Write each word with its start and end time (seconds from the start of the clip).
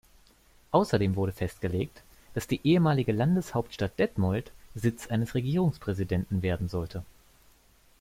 Außerdem 0.71 1.15
wurde 1.15 1.31
festgelegt, 1.31 2.01
dass 2.33 2.47
die 2.47 2.59
ehemalige 2.63 3.11
Landeshauptstadt 3.11 3.99
Detmold 3.99 4.51
Sitz 4.73 5.05
eines 5.05 5.35
Regierungspräsidenten 5.35 6.41
werden 6.41 6.69
sollte. 6.69 7.03